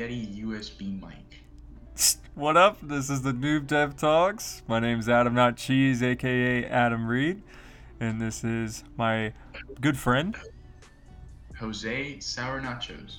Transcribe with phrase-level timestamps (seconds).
[0.00, 1.42] Yeti USB mic.
[2.34, 2.78] What up?
[2.80, 4.62] This is the Noob Dev Talks.
[4.66, 7.42] My name is Adam Not Cheese, aka Adam Reed,
[8.00, 9.34] and this is my
[9.82, 10.34] good friend.
[11.58, 13.16] Jose Sour Nachos.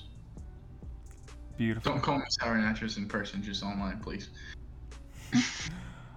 [1.56, 1.92] Beautiful.
[1.92, 4.30] Don't call me Sour Nachos in person, just online, please.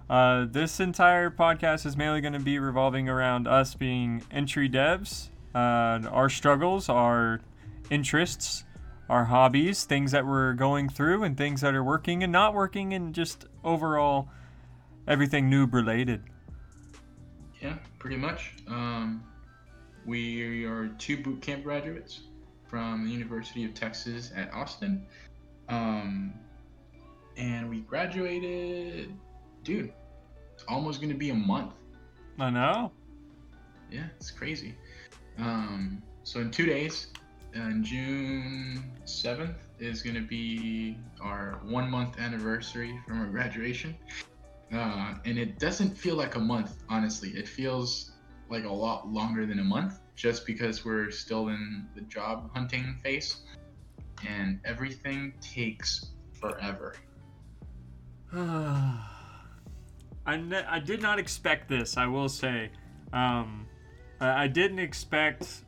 [0.08, 5.30] Uh, this entire podcast is mainly going to be revolving around us being entry devs,
[5.52, 7.40] uh, our struggles, our
[7.90, 8.62] interests,
[9.08, 12.92] our hobbies, things that we're going through, and things that are working and not working,
[12.94, 14.28] and just overall
[15.06, 16.22] everything noob related.
[17.60, 18.54] Yeah, pretty much.
[18.68, 19.24] Um,
[20.04, 22.20] we are two boot camp graduates
[22.68, 25.06] from the University of Texas at Austin.
[25.68, 26.34] Um,
[27.36, 29.14] and we graduated,
[29.62, 29.92] dude,
[30.54, 31.72] it's almost going to be a month.
[32.38, 32.92] I know.
[33.90, 34.74] Yeah, it's crazy.
[35.38, 37.08] Um, so in two days,
[37.56, 43.96] on June 7th, is going to be our one month anniversary from our graduation.
[44.72, 47.30] Uh, and it doesn't feel like a month, honestly.
[47.30, 48.12] It feels
[48.48, 52.98] like a lot longer than a month just because we're still in the job hunting
[53.02, 53.42] phase
[54.26, 56.06] and everything takes
[56.40, 56.94] forever.
[58.32, 62.70] I, ne- I did not expect this, I will say.
[63.12, 63.66] Um,
[64.20, 65.62] I didn't expect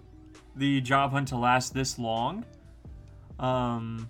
[0.58, 2.44] the job hunt to last this long.
[3.38, 4.08] Um,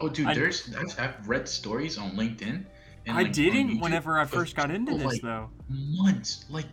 [0.00, 2.64] Oh, dude, I- there's I've, I've read stories on LinkedIn.
[3.06, 5.50] And I like, didn't YouTube whenever I first got into this, like, though.
[5.68, 6.44] months.
[6.50, 6.66] Like,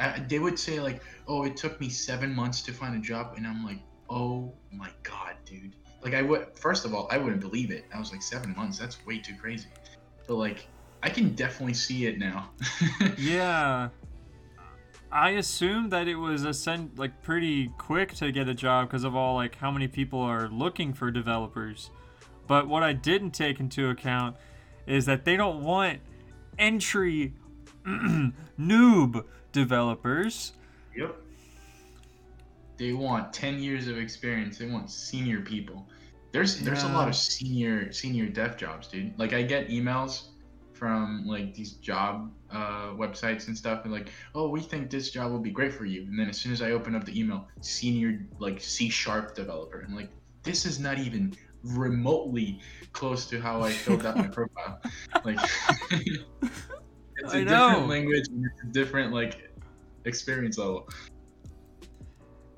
[0.00, 3.34] uh, they would say like, "Oh, it took me seven months to find a job,"
[3.36, 7.42] and I'm like, "Oh my god, dude!" Like, I would first of all, I wouldn't
[7.42, 7.84] believe it.
[7.94, 8.78] I was like, seven months?
[8.78, 9.68] That's way too crazy.
[10.26, 10.66] But like,
[11.02, 12.50] I can definitely see it now.
[13.18, 13.90] Yeah.
[15.12, 19.16] I assume that it was ascend like pretty quick to get a job because of
[19.16, 21.90] all like how many people are looking for developers.
[22.46, 24.36] But what I didn't take into account
[24.86, 26.00] is that they don't want
[26.58, 27.34] entry
[27.86, 30.52] noob developers.
[30.96, 31.16] Yep.
[32.76, 34.58] They want ten years of experience.
[34.58, 35.86] They want senior people.
[36.32, 39.18] There's there's a lot of senior senior dev jobs, dude.
[39.18, 40.28] Like I get emails
[40.80, 45.30] from like these job uh, websites and stuff, and like, oh, we think this job
[45.30, 46.02] will be great for you.
[46.04, 49.84] And then as soon as I open up the email, senior like C sharp developer,
[49.86, 50.08] I'm like,
[50.42, 52.60] this is not even remotely
[52.94, 54.80] close to how I filled out my profile.
[55.22, 55.38] Like,
[55.90, 59.52] it's a I different language and it's a different like
[60.06, 60.88] experience level.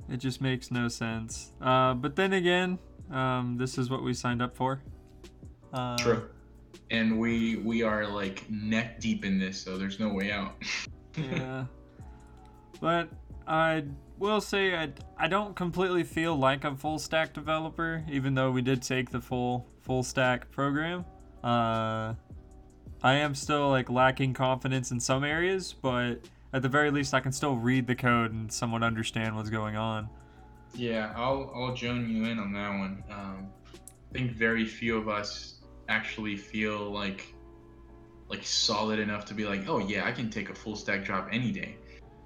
[0.09, 1.53] It just makes no sense.
[1.61, 2.79] Uh, but then again,
[3.11, 4.81] um, this is what we signed up for.
[5.73, 6.29] Uh, True.
[6.93, 10.63] And we we are like neck deep in this, so there's no way out.
[11.17, 11.65] yeah.
[12.81, 13.09] But
[13.47, 13.85] I
[14.19, 18.63] will say I, I don't completely feel like a full stack developer, even though we
[18.63, 21.05] did take the full full stack program.
[21.43, 22.15] Uh,
[23.03, 26.21] I am still like lacking confidence in some areas, but
[26.53, 29.77] at the very least, I can still read the code and somewhat understand what's going
[29.77, 30.09] on.
[30.75, 33.03] Yeah, I'll I'll join you in on that one.
[33.11, 35.62] Um, I think very few of us
[35.93, 37.35] actually feel like
[38.29, 41.29] like solid enough to be like, oh yeah, I can take a full stack job
[41.31, 41.77] any day.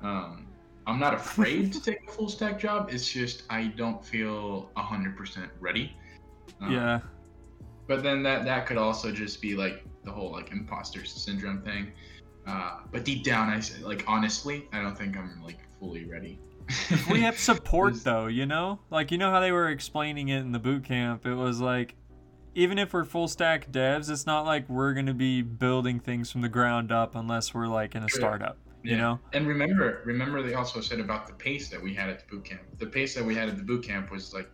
[0.03, 0.47] Um,
[0.87, 2.89] I'm not afraid to take a full stack job.
[2.93, 5.93] It's just I don't feel hundred percent ready.
[6.61, 7.01] Um, yeah,
[7.89, 11.93] But then that that could also just be like the whole like imposter syndrome thing.
[12.47, 16.39] Uh, but deep down, I like honestly, I don't think I'm like fully ready.
[17.11, 18.79] we have support though, you know?
[18.91, 21.27] Like you know how they were explaining it in the boot camp?
[21.27, 21.97] It was like
[22.57, 26.41] even if we're full stack devs, it's not like we're gonna be building things from
[26.41, 28.57] the ground up unless we're like in a startup.
[28.83, 29.21] You know?
[29.33, 32.45] And remember, remember they also said about the pace that we had at the boot
[32.45, 32.63] camp.
[32.79, 34.49] The pace that we had at the boot camp was like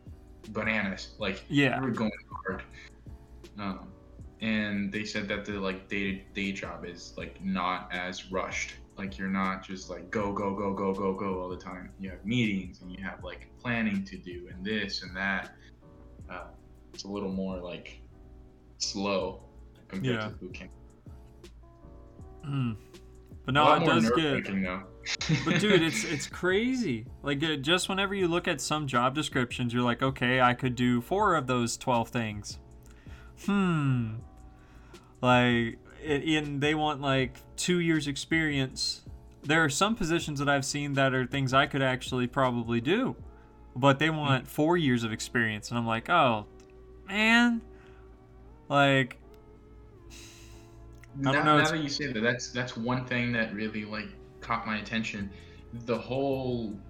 [0.48, 1.10] bananas.
[1.18, 1.78] Like Yeah.
[1.80, 2.10] we were going
[2.46, 2.62] hard.
[3.58, 3.92] Um,
[4.41, 8.74] and they said that the like day day job is like not as rushed.
[8.98, 11.91] Like you're not just like go go go go go go all the time.
[12.00, 15.54] You have meetings and you have like planning to do and this and that.
[16.28, 16.44] Uh,
[16.92, 18.00] it's a little more like
[18.78, 19.42] slow
[19.89, 20.28] compared Yeah.
[20.28, 20.71] to boot camp.
[22.47, 22.77] Mm.
[23.44, 24.47] But no, it does get.
[25.44, 27.06] But dude, it's it's crazy.
[27.24, 31.00] Like just whenever you look at some job descriptions, you're like, okay, I could do
[31.00, 32.59] four of those twelve things.
[33.44, 34.15] Hmm.
[35.21, 39.03] Like, it, and they want like two years experience.
[39.42, 43.16] There are some positions that I've seen that are things I could actually probably do,
[43.74, 46.47] but they want four years of experience, and I'm like, oh,
[47.12, 47.62] man.
[48.68, 49.18] Like,
[51.24, 53.84] I don't now, know, now that you say that, that's that's one thing that really
[53.84, 54.06] like
[54.41, 55.32] caught my attention.
[55.72, 56.80] The whole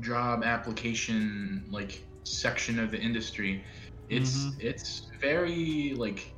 [0.00, 3.64] job application like section of the industry
[4.08, 4.60] It's Mhm.
[4.60, 6.36] it's very like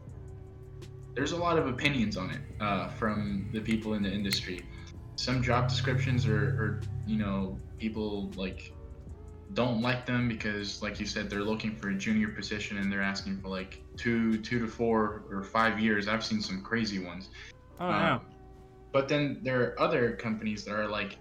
[1.14, 4.60] there's a lot of opinions on it uh, from the people in the industry.
[5.16, 8.62] Some job descriptions are, are you know people like
[9.54, 13.02] don't like them because like you said they're looking for a junior position and they're
[13.02, 16.08] asking for like two two to four or five years.
[16.08, 17.28] I've seen some crazy ones.
[17.80, 18.14] Oh yeah.
[18.14, 18.20] Um,
[18.92, 21.16] but then there are other companies that are like,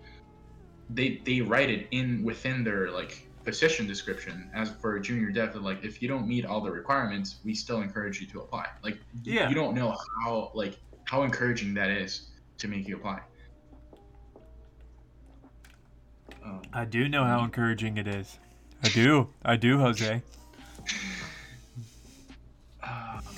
[0.89, 5.55] they they write it in within their like position description as for a junior dev.
[5.55, 8.67] Like if you don't meet all the requirements, we still encourage you to apply.
[8.83, 9.49] Like Yeah.
[9.49, 12.27] you don't know how like how encouraging that is
[12.59, 13.21] to make you apply.
[16.73, 18.37] I do know how encouraging it is.
[18.83, 19.29] I do.
[19.43, 20.21] I do, Jose.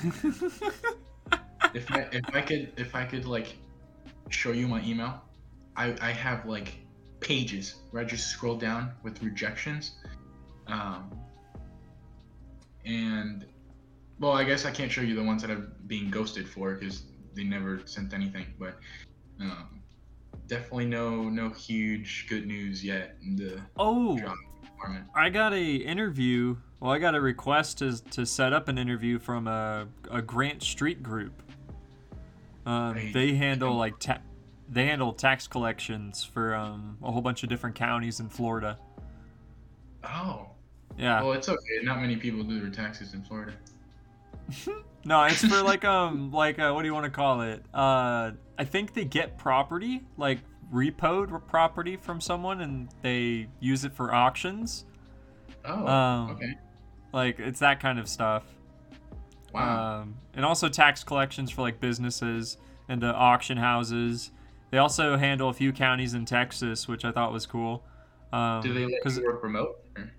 [1.73, 3.55] if I if I could if I could like
[4.29, 5.21] show you my email,
[5.75, 6.73] I I have like
[7.19, 9.91] pages where I just scroll down with rejections,
[10.67, 11.11] um,
[12.85, 13.45] and
[14.19, 17.03] well I guess I can't show you the ones that I'm being ghosted for because
[17.35, 18.77] they never sent anything, but
[19.39, 19.80] um,
[20.51, 24.17] definitely no no huge good news yet in the oh,
[24.61, 25.05] department.
[25.15, 26.57] I got a interview.
[26.81, 30.61] Well, I got a request to to set up an interview from a a Grant
[30.61, 31.41] Street group.
[32.65, 33.13] Um, Right.
[33.13, 34.21] they handle like ta-
[34.69, 38.77] they handle tax collections for um, a whole bunch of different counties in Florida.
[40.03, 40.49] Oh,
[40.97, 41.21] Yeah.
[41.23, 41.79] well it's okay.
[41.81, 43.53] Not many people do their taxes in Florida.
[45.03, 47.63] No, it's for like um like uh, what do you want to call it?
[47.73, 50.39] Uh, I think they get property like
[50.73, 54.85] repoed property from someone and they use it for auctions.
[55.65, 56.53] Oh, Um, okay.
[57.13, 58.43] Like it's that kind of stuff.
[59.53, 60.01] Wow.
[60.01, 62.57] Um, and also tax collections for like businesses
[62.87, 64.31] and the auction houses.
[64.69, 67.83] They also handle a few counties in Texas, which I thought was cool.
[68.31, 69.75] Um, Do they let 'cause- you work remote?
[69.97, 70.09] or-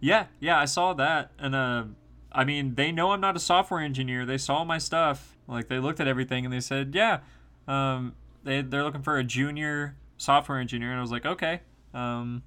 [0.00, 1.84] yeah, yeah, I saw that, and uh,
[2.34, 4.26] I mean, they know I'm not a software engineer.
[4.26, 7.20] They saw my stuff, like they looked at everything, and they said, yeah,
[7.68, 11.60] um, they they're looking for a junior software engineer, and I was like, okay,
[11.94, 12.42] um,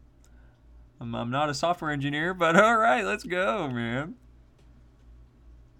[1.00, 4.16] I'm, I'm not a software engineer, but all right, let's go, man.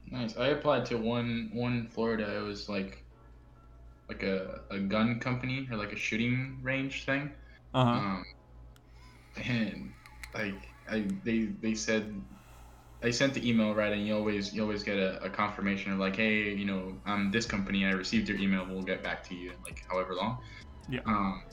[0.10, 0.38] Nice.
[0.38, 2.38] I applied to one one in Florida.
[2.38, 3.04] It was like
[4.08, 7.32] like a, a gun company or like a shooting range thing.
[7.74, 7.92] Uh huh.
[7.92, 8.26] Um,
[9.44, 9.92] and
[10.34, 12.22] like I they they said
[13.04, 16.00] I sent the email right, and you always you always get a, a confirmation of
[16.00, 17.86] like, hey, you know, I'm this company.
[17.86, 18.66] I received your email.
[18.68, 20.40] We'll get back to you in like however long.
[20.90, 21.02] Yeah.
[21.06, 21.44] Um,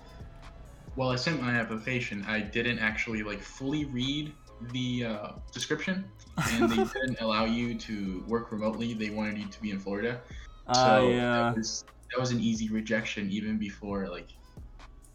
[0.96, 2.24] well, I sent my application.
[2.26, 4.32] I didn't actually like fully read
[4.72, 6.04] the uh, description,
[6.52, 8.94] and they didn't allow you to work remotely.
[8.94, 10.20] They wanted you to be in Florida.
[10.66, 11.42] Uh, So yeah.
[11.42, 14.28] that was that was an easy rejection even before like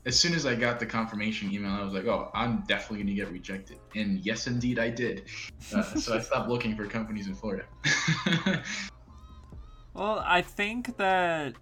[0.09, 3.15] as soon as I got the confirmation email, I was like, oh, I'm definitely gonna
[3.15, 3.77] get rejected.
[3.95, 5.23] And yes, indeed, I did.
[5.73, 7.65] Uh, so I stopped looking for companies in Florida.
[9.99, 11.55] Well, I think that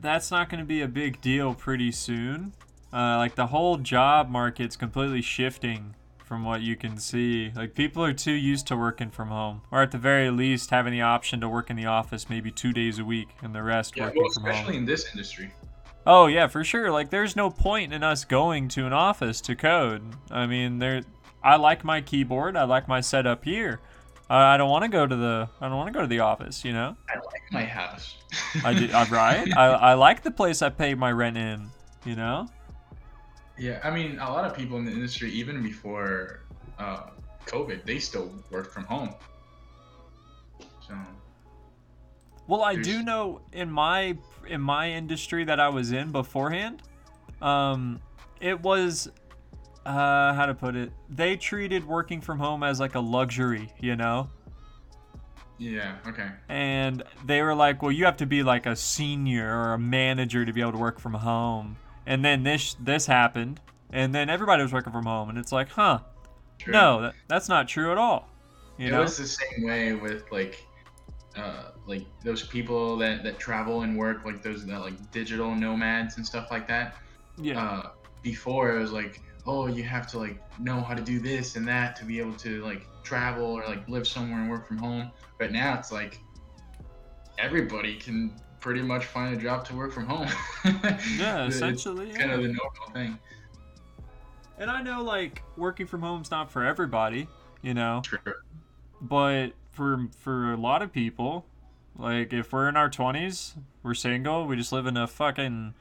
[0.00, 2.52] that's not going to be a big deal pretty soon.
[2.92, 5.94] Uh, like the whole job market's completely shifting
[6.24, 7.52] from what you can see.
[7.54, 10.92] Like people are too used to working from home, or at the very least having
[10.92, 13.96] the option to work in the office maybe two days a week and the rest
[13.96, 14.60] yeah, working well, from especially home.
[14.62, 15.50] Especially in this industry.
[16.06, 16.90] Oh yeah, for sure.
[16.92, 20.02] Like there's no point in us going to an office to code.
[20.30, 21.02] I mean, there.
[21.42, 22.56] I like my keyboard.
[22.56, 23.80] I like my setup here.
[24.30, 25.48] Uh, I don't want to go to the.
[25.60, 26.64] I don't want to go to the office.
[26.64, 26.96] You know.
[27.08, 28.16] I like my house.
[28.64, 28.92] I did.
[28.92, 29.48] I'm right.
[29.56, 31.70] I, I like the place I pay my rent in.
[32.04, 32.48] You know.
[33.58, 36.42] yeah, I mean, a lot of people in the industry, even before
[36.78, 37.10] uh,
[37.46, 39.12] COVID, they still worked from home.
[40.86, 40.94] So
[42.46, 44.16] Well, I do know in my
[44.48, 46.82] in my industry that I was in beforehand,
[47.42, 48.00] um,
[48.40, 49.10] it was
[49.84, 50.92] uh, how to put it.
[51.08, 53.72] They treated working from home as like a luxury.
[53.80, 54.28] You know.
[55.58, 56.28] yeah, okay.
[56.48, 60.44] and they were like, "Well, you have to be like a senior or a manager
[60.44, 61.76] to be able to work from home."
[62.06, 63.60] And then this this happened,
[63.92, 66.00] and then everybody was working from home, and it's like, "Huh?
[66.58, 66.72] True.
[66.72, 68.28] No, that, that's not true at all."
[68.78, 69.00] You it know?
[69.00, 70.64] was the same way with like
[71.36, 76.16] uh, like those people that, that travel and work like those that, like digital nomads
[76.16, 76.96] and stuff like that
[77.40, 77.60] yeah.
[77.62, 77.90] uh,
[78.22, 81.66] before it was like oh you have to like know how to do this and
[81.68, 85.10] that to be able to like travel or like live somewhere and work from home
[85.38, 86.20] but now it's like
[87.38, 90.26] everybody can pretty much find a job to work from home
[91.18, 92.10] yeah, It's essentially.
[92.12, 93.18] kind of the normal thing
[94.58, 97.28] And I know like working from home's not for everybody,
[97.62, 98.18] you know, True.
[99.02, 101.44] but for for a lot of people,
[101.96, 105.74] like if we're in our 20s, we're single, we just live in a fucking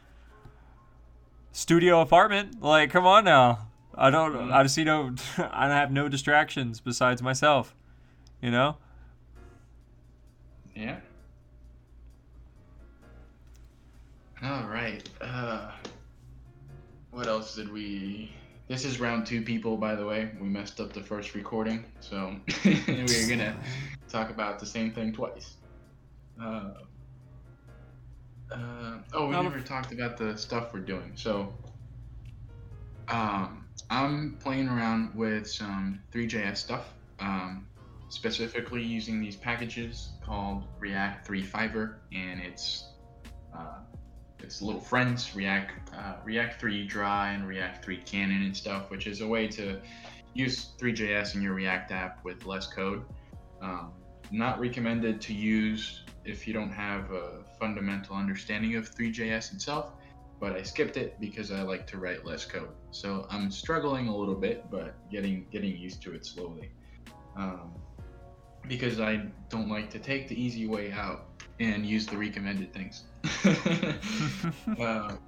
[1.53, 2.61] studio apartment.
[2.61, 3.69] Like, come on now.
[3.97, 7.73] I don't I see no I have no distractions besides myself.
[8.41, 8.77] You know?
[10.75, 10.99] Yeah.
[14.43, 15.07] All right.
[15.21, 15.71] Uh,
[17.11, 18.31] what else did we?
[18.67, 19.77] This is round two, people.
[19.77, 23.55] By the way, we messed up the first recording, so we're gonna
[24.09, 25.57] talk about the same thing twice.
[26.41, 26.71] Uh,
[28.51, 31.11] uh, oh, we the- never talked about the stuff we're doing.
[31.13, 31.53] So,
[33.07, 37.67] um, I'm playing around with some 3JS stuff, um,
[38.09, 42.85] specifically using these packages called React 3 Fiber, and it's
[43.55, 43.77] uh,
[44.39, 49.07] it's little friends React uh, React 3 Drei and React 3 Cannon and stuff, which
[49.07, 49.79] is a way to
[50.33, 53.05] use 3JS in your React app with less code.
[53.61, 53.93] Um,
[54.31, 59.93] not recommended to use if you don't have a fundamental understanding of 3JS itself,
[60.39, 62.69] but I skipped it because I like to write less code.
[62.91, 66.71] So I'm struggling a little bit, but getting getting used to it slowly.
[67.37, 67.73] Um,
[68.67, 73.03] because I don't like to take the easy way out and use the recommended things.
[74.79, 75.15] uh,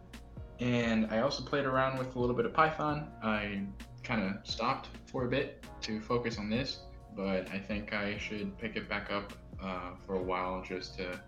[0.60, 3.08] and I also played around with a little bit of Python.
[3.22, 3.62] I
[4.02, 6.80] kind of stopped for a bit to focus on this,
[7.14, 11.20] but I think I should pick it back up uh, for a while just to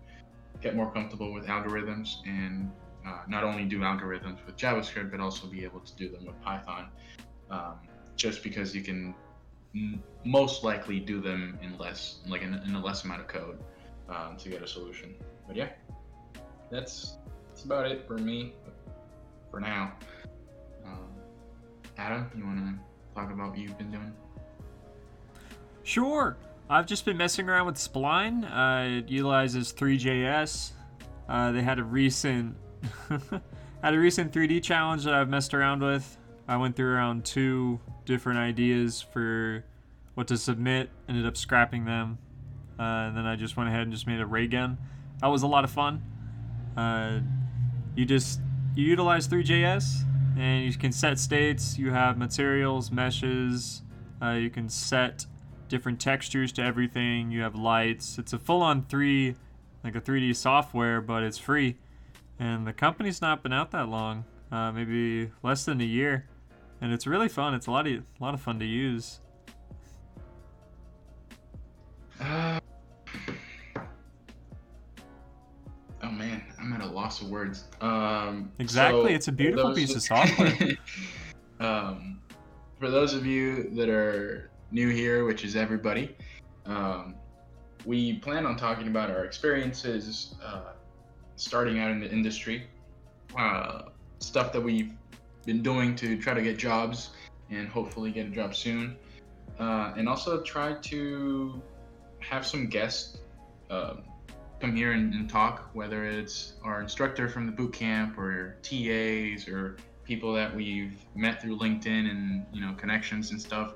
[0.61, 2.71] get more comfortable with algorithms and
[3.07, 6.39] uh, not only do algorithms with JavaScript, but also be able to do them with
[6.41, 6.89] Python.
[7.49, 7.75] Um,
[8.15, 9.15] just because you can
[9.73, 13.57] m- most likely do them in less, like in, in a less amount of code
[14.09, 15.15] um, to get a solution.
[15.47, 15.69] But yeah,
[16.71, 17.17] that's
[17.49, 18.53] that's about it for me
[19.51, 19.93] for now.
[20.85, 21.09] Um,
[21.97, 22.73] Adam, you want to
[23.15, 24.13] talk about what you've been doing?
[25.83, 26.37] Sure.
[26.69, 28.45] I've just been messing around with Spline.
[28.45, 30.71] Uh, it utilizes 3JS.
[31.27, 32.55] Uh, they had a recent
[33.81, 36.17] had a recent 3D challenge that I've messed around with.
[36.47, 39.63] I went through around two different ideas for
[40.15, 40.89] what to submit.
[41.07, 42.17] Ended up scrapping them,
[42.79, 44.77] uh, and then I just went ahead and just made a ray gun.
[45.21, 46.01] That was a lot of fun.
[46.77, 47.19] Uh,
[47.95, 48.39] you just
[48.75, 50.05] you utilize 3JS
[50.37, 51.77] and you can set states.
[51.77, 53.81] You have materials, meshes.
[54.21, 55.25] Uh, you can set
[55.67, 57.31] different textures to everything.
[57.31, 58.17] You have lights.
[58.17, 59.35] It's a full-on three,
[59.83, 61.77] like a 3D software, but it's free.
[62.39, 66.25] And the company's not been out that long, uh, maybe less than a year,
[66.79, 67.53] and it's really fun.
[67.53, 69.19] It's a lot of a lot of fun to use.
[77.09, 77.63] loss of words.
[77.81, 80.77] Um, Exactly, so it's a beautiful piece of software.
[81.59, 82.19] um,
[82.79, 86.15] for those of you that are new here, which is everybody,
[86.67, 87.15] um,
[87.85, 90.73] we plan on talking about our experiences uh,
[91.35, 92.67] starting out in the industry,
[93.35, 93.83] uh,
[94.19, 94.91] stuff that we've
[95.47, 97.09] been doing to try to get jobs
[97.49, 98.95] and hopefully get a job soon,
[99.59, 101.59] uh, and also try to
[102.19, 103.17] have some guests
[103.71, 104.03] um,
[104.59, 109.47] come here and, and talk, whether it's our instructor from the boot camp or TAs
[109.47, 113.73] or people that we've met through LinkedIn and you know connections and stuff.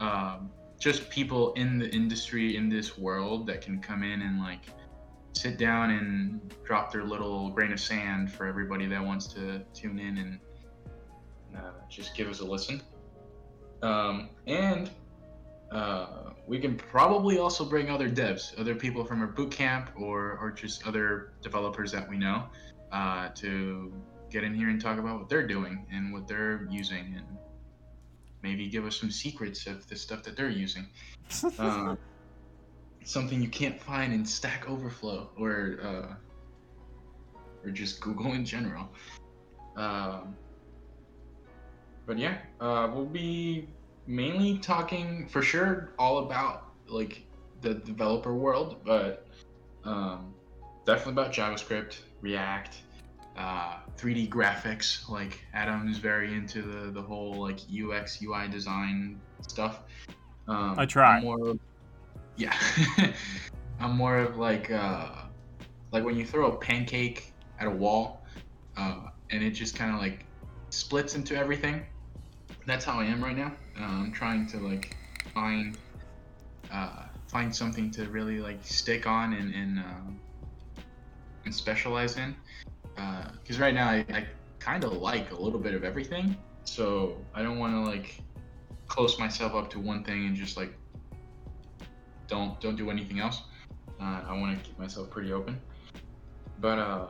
[0.00, 4.66] Um, just people in the industry in this world that can come in and like
[5.32, 9.98] sit down and drop their little grain of sand for everybody that wants to tune
[9.98, 10.38] in and
[11.56, 12.82] uh, just give us a listen.
[13.82, 14.90] Um, and
[15.70, 20.38] uh, we can probably also bring other devs, other people from our boot camp, or
[20.40, 22.44] or just other developers that we know,
[22.90, 23.92] uh, to
[24.30, 27.26] get in here and talk about what they're doing and what they're using, and
[28.42, 30.86] maybe give us some secrets of the stuff that they're using.
[31.58, 31.98] Um,
[33.04, 36.14] something you can't find in Stack Overflow or uh,
[37.64, 38.88] or just Google in general.
[39.76, 40.36] Um,
[42.06, 43.68] but yeah, uh, we'll be
[44.06, 47.24] mainly talking for sure all about like
[47.60, 49.26] the developer world, but
[49.84, 50.34] um,
[50.86, 52.76] definitely about JavaScript, React,
[53.36, 55.08] uh, 3D graphics.
[55.08, 59.82] Like Adam is very into the the whole like UX UI design stuff.
[60.48, 61.16] Um, I try.
[61.18, 61.60] I'm more of-
[62.36, 62.56] yeah,
[63.80, 65.10] I'm more of like uh,
[65.92, 68.24] like when you throw a pancake at a wall,
[68.76, 70.24] uh, and it just kind of like
[70.70, 71.84] splits into everything.
[72.66, 73.52] That's how I am right now.
[73.78, 74.96] Uh, I'm trying to like
[75.34, 75.76] find
[76.72, 80.20] uh, find something to really like stick on and and, um,
[81.44, 82.36] and specialize in.
[83.40, 84.26] Because right now I, I
[84.58, 88.22] kind of like a little bit of everything, so I don't want to like
[88.86, 90.72] close myself up to one thing and just like
[92.28, 93.42] don't don't do anything else.
[94.00, 95.60] Uh, I want to keep myself pretty open.
[96.60, 97.06] But uh,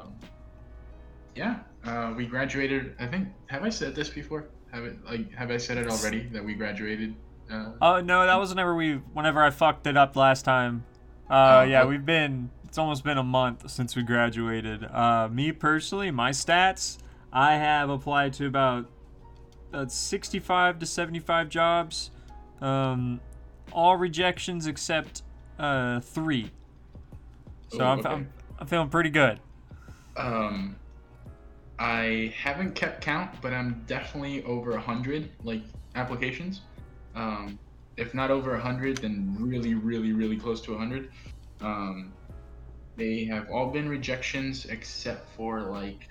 [1.35, 2.95] yeah, uh, we graduated.
[2.99, 4.49] I think have I said this before?
[4.73, 7.15] Have it like have I said it already that we graduated?
[7.51, 10.85] Uh, Oh no, that was whenever we whenever I fucked it up last time.
[11.31, 12.51] Uh, Oh, yeah, we've been.
[12.65, 14.85] It's almost been a month since we graduated.
[14.85, 16.97] Uh, me personally, my stats,
[17.31, 18.87] I have applied to about
[19.75, 22.11] uh, 65 to 75 jobs.
[22.63, 23.21] Um,
[23.73, 25.23] all rejections except
[25.59, 26.51] uh, three.
[27.69, 28.09] So Ooh, I'm, okay.
[28.09, 29.39] I'm, I'm feeling pretty good.
[30.17, 30.77] Um,
[31.83, 35.63] I haven't kept count, but I'm definitely over a hundred like
[35.97, 36.61] applications.
[37.17, 37.59] Um,
[37.97, 41.11] if not over a hundred, then really, really, really close to a hundred.
[41.61, 42.13] Um,
[42.97, 46.09] they have all been rejections except for like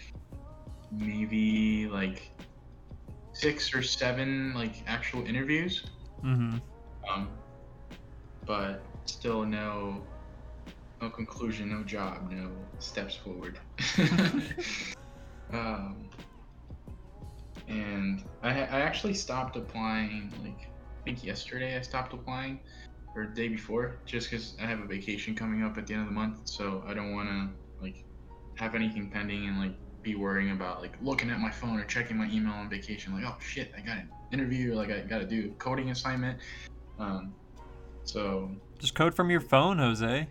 [0.91, 2.29] maybe like
[3.31, 5.85] six or seven like actual interviews.
[6.21, 6.57] Mm-hmm.
[7.09, 7.29] Um,
[8.45, 10.03] but still no
[11.01, 13.57] no conclusion, no job, no steps forward.
[15.53, 16.09] um,
[17.67, 20.67] and I, I actually stopped applying like
[21.01, 22.59] I think yesterday I stopped applying
[23.15, 26.03] or the day before just because I have a vacation coming up at the end
[26.03, 27.49] of the month so I don't want to
[27.81, 28.03] like
[28.55, 32.17] have anything pending and like be worrying about like looking at my phone or checking
[32.17, 35.25] my email on vacation like oh shit I got an interview like I got to
[35.25, 36.39] do coding assignment
[36.99, 37.33] um,
[38.03, 40.27] so Just code from your phone, Jose.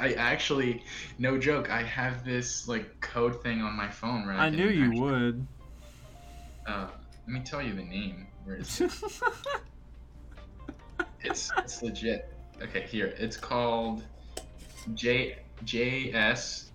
[0.00, 0.82] I actually,
[1.18, 4.38] no joke, I have this like code thing on my phone, right?
[4.38, 5.46] I knew you would.
[6.66, 6.88] Uh,
[7.26, 8.26] let me tell you the name.
[8.44, 8.92] Where is it?
[11.20, 12.32] it's it's legit.
[12.62, 14.04] Okay, here it's called
[14.94, 16.70] J JS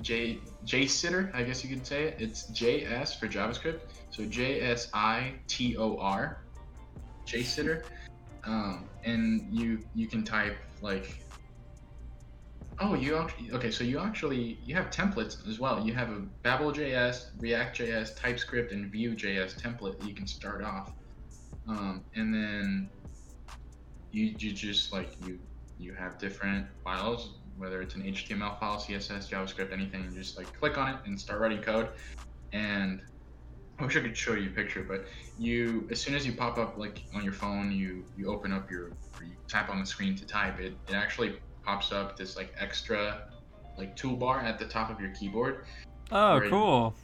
[0.00, 1.34] J JSitor.
[1.34, 2.16] I guess you could say it.
[2.18, 3.80] It's JS for JavaScript.
[4.10, 6.38] So J S I T O R.
[7.26, 7.84] JSitor.
[8.46, 11.12] Um, and you you can type like
[12.78, 15.84] oh you actually okay so you actually you have templates as well.
[15.84, 20.92] You have a babel.js react.js typescript and vue.js template that you can start off.
[21.68, 22.90] Um, and then
[24.12, 25.40] you, you just like you
[25.76, 30.52] you have different files whether it's an html file css javascript anything you just like
[30.58, 31.90] click on it and start writing code.
[32.52, 33.00] And
[33.78, 36.56] I wish I could show you a picture, but you as soon as you pop
[36.56, 40.16] up like on your phone, you you open up your you tap on the screen
[40.16, 40.74] to type it.
[40.88, 43.24] It actually pops up this like extra
[43.76, 45.66] like toolbar at the top of your keyboard.
[46.10, 46.94] Oh, cool.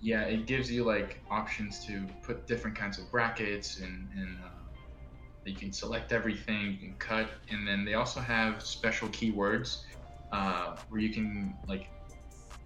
[0.00, 4.48] Yeah, it gives you like options to put different kinds of brackets and and uh,
[5.44, 6.72] you can select everything.
[6.72, 9.82] You can cut, and then they also have special keywords
[10.32, 11.86] uh, where you can like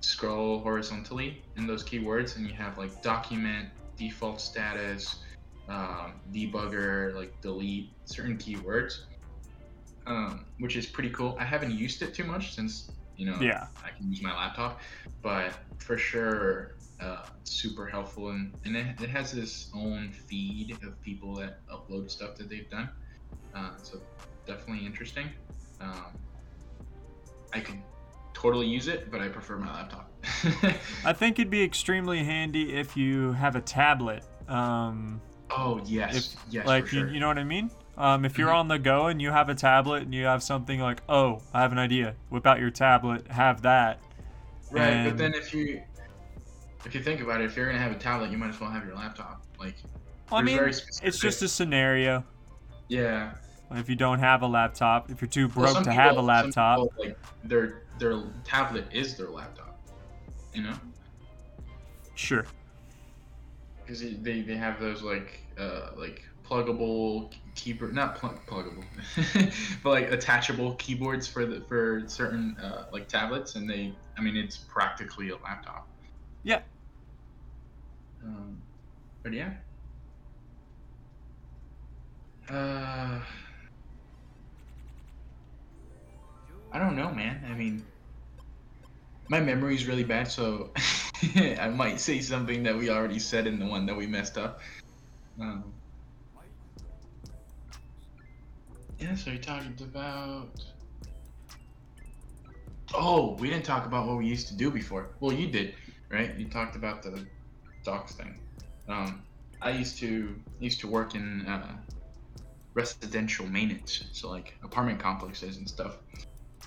[0.01, 5.21] scroll horizontally in those keywords, and you have like document, default status,
[5.69, 8.93] um, debugger, like delete certain keywords,
[10.07, 11.37] um, which is pretty cool.
[11.39, 13.69] I haven't used it too much since you know Yeah.
[13.85, 14.81] I can use my laptop,
[15.23, 18.31] but for sure, uh, super helpful.
[18.31, 22.69] And, and it, it has its own feed of people that upload stuff that they've
[22.71, 22.91] done.
[23.55, 24.01] Uh, so
[24.47, 25.33] definitely interesting.
[25.81, 26.17] Um,
[27.53, 27.83] I could
[28.41, 30.11] totally use it, but I prefer my laptop.
[31.05, 34.23] I think it'd be extremely handy if you have a tablet.
[34.49, 37.07] Um, oh yes, if, yes, like sure.
[37.07, 37.71] you, you know what I mean.
[37.97, 38.55] Um, if you're Mhm.
[38.61, 41.61] on the go and you have a tablet and you have something like, oh, I
[41.61, 44.01] have an idea, whip out your tablet, have that.
[44.71, 45.83] right, and- but then if you
[46.87, 48.71] if you think about it, if you're gonna have a tablet, you might as well
[48.71, 49.43] have your laptop.
[49.59, 49.75] Like,
[50.31, 50.59] Well, I mean,
[51.03, 52.25] it's just a scenario.
[52.89, 53.33] yeah,
[53.73, 56.79] If you don't have a laptop, if you're too broke some to have a laptop,
[56.79, 59.79] people, like their their tablet is their laptop,
[60.55, 60.77] you know,
[62.17, 62.47] sure.
[63.85, 68.85] because they, they have those like uh, like pluggable keyboard, not plug pluggable,
[69.83, 74.37] but like attachable keyboards for the for certain uh, like tablets, and they I mean
[74.37, 75.89] it's practically a laptop.
[76.45, 76.63] Yeah.
[78.25, 78.63] Um,
[79.25, 79.55] but yeah.
[82.49, 83.21] Uh,
[86.73, 87.45] I don't know, man.
[87.51, 87.85] I mean,
[89.29, 90.71] my memory's really bad, so
[91.37, 94.61] I might say something that we already said in the one that we messed up.
[95.41, 95.73] Um,
[98.99, 100.49] yeah, so we talked about.
[102.93, 105.11] Oh, we didn't talk about what we used to do before.
[105.21, 105.75] Well, you did,
[106.11, 106.37] right?
[106.37, 107.25] You talked about the
[107.85, 108.39] docs thing.
[108.89, 109.23] Um,
[109.63, 111.77] I used to used to work in uh,
[112.75, 115.99] residential maintenance, so like apartment complexes and stuff.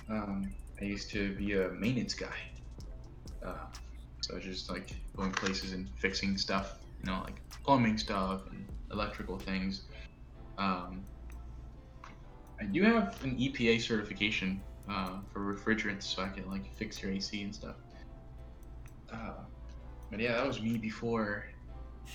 [0.08, 2.36] Um, I used to be a maintenance guy.
[3.44, 3.66] Uh,
[4.22, 9.38] so just like going places and fixing stuff, you know, like plumbing stuff and electrical
[9.38, 9.84] things.
[10.58, 11.06] Um,
[12.60, 17.12] I do have an EPA certification uh, for refrigerants, so I can like fix your
[17.12, 17.76] AC and stuff.
[19.12, 19.44] Uh,
[20.10, 21.44] but yeah, that was me before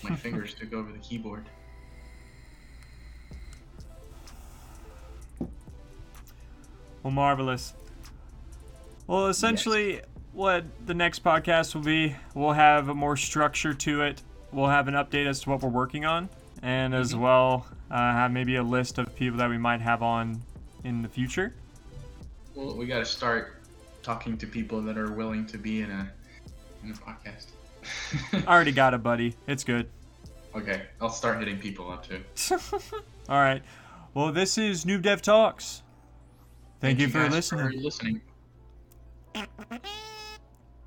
[0.03, 1.49] my fingers took over the keyboard.
[7.03, 7.73] Well, marvelous.
[9.07, 10.01] Well, essentially,
[10.33, 14.21] what the next podcast will be, we'll have a more structure to it.
[14.51, 16.29] We'll have an update as to what we're working on,
[16.61, 17.19] and as Mhm.
[17.19, 20.41] well uh, have maybe a list of people that we might have on
[20.83, 21.53] in the future.
[22.53, 23.55] Well, we got to start
[24.03, 26.11] talking to people that are willing to be in a
[26.83, 27.47] in a podcast.
[28.47, 29.35] I already got it, buddy.
[29.47, 29.89] It's good.
[30.55, 32.21] okay, I'll start hitting people up too.
[33.29, 33.61] All right.
[34.13, 35.81] Well, this is Noob Dev Talks.
[36.79, 37.71] Thank, you, for listening.
[37.71, 38.21] For listening.